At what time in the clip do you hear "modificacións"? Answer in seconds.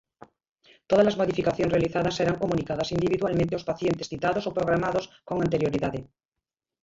1.21-1.73